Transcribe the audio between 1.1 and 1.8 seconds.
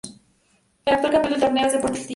campeón del torneo es